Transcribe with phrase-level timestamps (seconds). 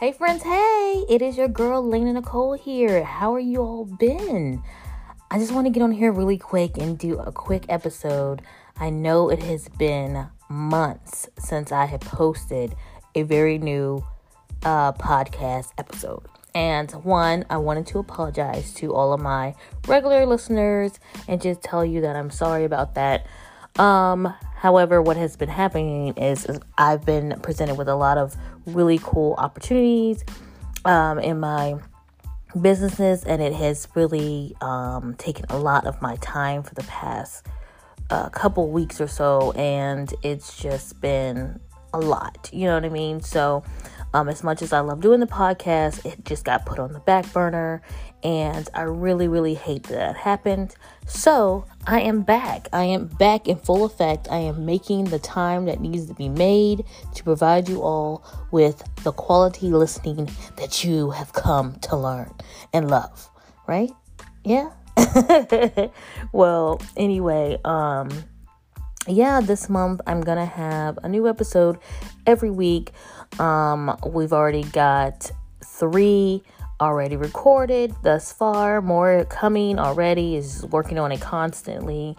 [0.00, 3.04] Hey, friends, hey, it is your girl Lena Nicole here.
[3.04, 4.62] How are you all been?
[5.30, 8.40] I just want to get on here really quick and do a quick episode.
[8.78, 12.74] I know it has been months since I have posted
[13.14, 14.02] a very new
[14.62, 16.24] uh, podcast episode.
[16.54, 19.54] And one, I wanted to apologize to all of my
[19.86, 23.26] regular listeners and just tell you that I'm sorry about that.
[23.80, 28.36] Um, however, what has been happening is, is I've been presented with a lot of
[28.66, 30.22] really cool opportunities
[30.84, 31.76] um, in my
[32.60, 37.46] businesses, and it has really um, taken a lot of my time for the past
[38.10, 41.58] uh, couple weeks or so, and it's just been
[41.92, 42.48] a lot.
[42.52, 43.20] You know what I mean?
[43.20, 43.62] So,
[44.12, 46.98] um, as much as I love doing the podcast, it just got put on the
[47.00, 47.80] back burner,
[48.22, 50.74] and I really, really hate that, happened.
[51.06, 52.68] So, I am back.
[52.72, 54.28] I am back in full effect.
[54.30, 58.82] I am making the time that needs to be made to provide you all with
[59.04, 62.34] the quality listening that you have come to learn
[62.72, 63.30] and love,
[63.66, 63.90] right?
[64.44, 64.70] Yeah.
[66.32, 68.10] well, anyway, um
[69.06, 71.78] yeah, this month I'm gonna have a new episode
[72.26, 72.92] every week.
[73.38, 75.30] Um, we've already got
[75.64, 76.42] three
[76.80, 78.80] already recorded thus far.
[78.80, 80.36] More coming already.
[80.36, 82.16] Is working on it constantly,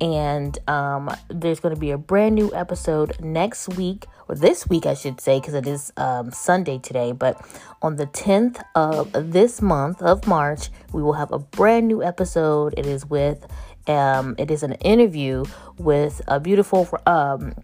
[0.00, 4.94] and um, there's to be a brand new episode next week or this week, I
[4.94, 7.12] should say, because it is um, Sunday today.
[7.12, 7.44] But
[7.82, 12.74] on the 10th of this month of March, we will have a brand new episode.
[12.76, 13.46] It is with
[13.86, 15.44] um, it is an interview
[15.78, 17.54] with a beautiful um,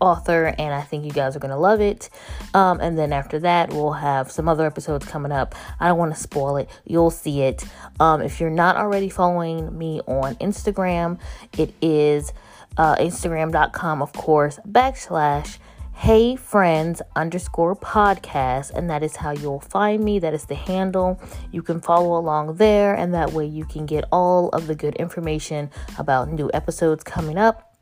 [0.00, 2.08] author, and I think you guys are going to love it.
[2.54, 5.54] Um, and then after that, we'll have some other episodes coming up.
[5.80, 7.64] I don't want to spoil it, you'll see it.
[8.00, 11.18] Um, if you're not already following me on Instagram,
[11.56, 12.32] it is
[12.76, 15.58] uh, Instagram.com, of course, backslash
[15.98, 21.20] hey friends underscore podcast and that is how you'll find me that is the handle
[21.50, 24.94] you can follow along there and that way you can get all of the good
[24.94, 25.68] information
[25.98, 27.74] about new episodes coming up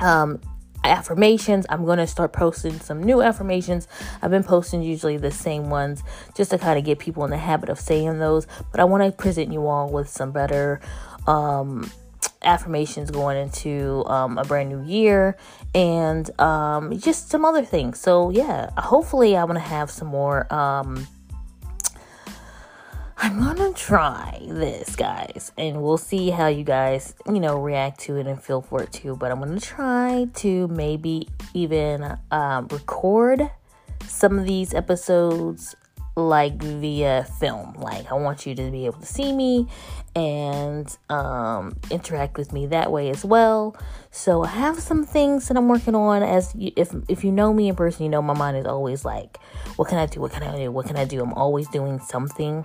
[0.00, 0.40] um,
[0.84, 1.66] affirmations.
[1.68, 3.88] I'm going to start posting some new affirmations.
[4.22, 6.04] I've been posting usually the same ones
[6.36, 9.02] just to kind of get people in the habit of saying those, but I want
[9.02, 10.80] to present you all with some better
[11.26, 11.90] um,
[12.42, 15.36] affirmations going into um, a brand new year
[15.74, 17.98] and um, just some other things.
[17.98, 20.52] So, yeah, hopefully, I want to have some more.
[20.52, 21.06] Um,
[23.20, 28.16] I'm gonna try this, guys, and we'll see how you guys, you know, react to
[28.16, 29.16] it and feel for it too.
[29.16, 33.50] But I'm gonna try to maybe even um, record
[34.06, 35.74] some of these episodes
[36.26, 37.74] like via film.
[37.74, 39.68] Like I want you to be able to see me
[40.16, 43.76] and um, interact with me that way as well.
[44.10, 46.22] So I have some things that I'm working on.
[46.22, 49.04] As you, if if you know me in person, you know my mind is always
[49.04, 49.38] like,
[49.76, 50.20] what can I do?
[50.20, 50.70] What can I do?
[50.70, 51.22] What can I do?
[51.22, 52.64] I'm always doing something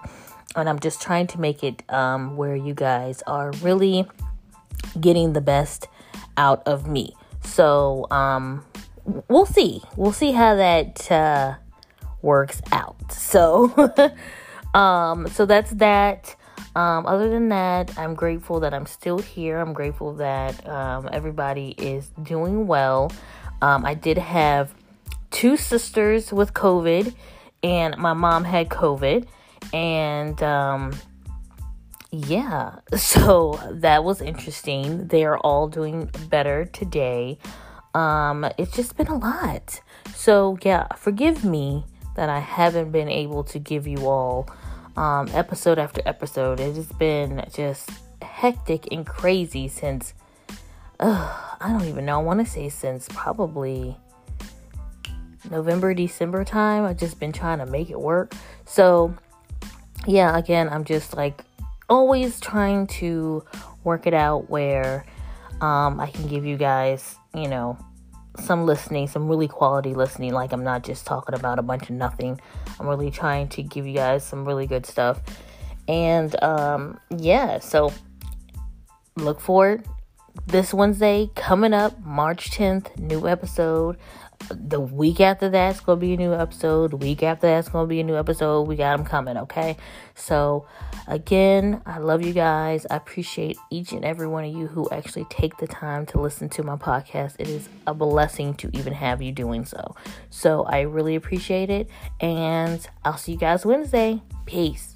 [0.56, 4.08] and I'm just trying to make it um, where you guys are really
[5.00, 5.88] getting the best
[6.38, 7.16] out of me.
[7.44, 8.66] So um,
[9.28, 9.82] we'll see.
[9.96, 11.56] We'll see how that uh,
[12.22, 13.03] works out.
[13.34, 13.74] So
[14.80, 16.36] um, so that's that.
[16.76, 19.60] Um, other than that, I'm grateful that I'm still here.
[19.60, 23.12] I'm grateful that um, everybody is doing well.
[23.62, 24.74] Um, I did have
[25.32, 27.14] two sisters with COVID,
[27.64, 29.28] and my mom had COVID
[29.72, 30.94] and um,
[32.12, 35.08] yeah, so that was interesting.
[35.08, 37.38] They are all doing better today.
[37.94, 39.82] Um, it's just been a lot.
[40.16, 41.86] So yeah, forgive me
[42.16, 44.48] that I haven't been able to give you all
[44.96, 46.60] um, episode after episode.
[46.60, 47.90] It has been just
[48.22, 50.14] hectic and crazy since
[51.00, 52.20] uh, I don't even know.
[52.20, 53.98] I want to say since probably
[55.50, 56.86] November, December time.
[56.86, 58.34] I've just been trying to make it work.
[58.66, 59.16] So
[60.06, 61.44] yeah, again, I'm just like
[61.90, 63.44] always trying to
[63.84, 65.06] work it out where
[65.62, 67.78] um, I can give you guys, you know,
[68.40, 70.34] some listening, some really quality listening.
[70.34, 72.40] Like, I'm not just talking about a bunch of nothing.
[72.80, 75.22] I'm really trying to give you guys some really good stuff.
[75.88, 77.92] And um, yeah, so
[79.16, 79.86] look forward
[80.48, 83.98] this Wednesday coming up, March 10th, new episode
[84.50, 86.92] the week after that's gonna be a new episode.
[86.92, 88.68] The week after that's gonna be a new episode.
[88.68, 89.78] We got them coming, okay?
[90.16, 90.66] So,
[91.08, 92.86] again, I love you guys.
[92.90, 96.50] I appreciate each and every one of you who actually take the time to listen
[96.50, 97.36] to my podcast.
[97.40, 99.96] It is a blessing to even have you doing so.
[100.30, 101.90] So, I really appreciate it,
[102.20, 104.22] and I'll see you guys Wednesday.
[104.46, 104.93] Peace.